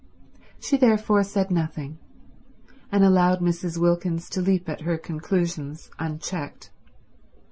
[0.59, 1.99] She therefore said nothing,
[2.91, 3.77] and allowed Mrs.
[3.77, 6.71] Wilkins to leap at her conclusions unchecked.